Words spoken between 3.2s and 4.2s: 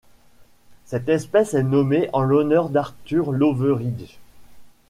Loveridge.